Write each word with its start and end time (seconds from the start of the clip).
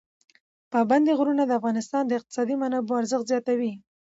پابندی 0.73 1.11
غرونه 1.19 1.43
د 1.45 1.51
افغانستان 1.59 2.03
د 2.05 2.11
اقتصادي 2.19 2.55
منابعو 2.61 2.99
ارزښت 3.01 3.25
زیاتوي. 3.31 3.71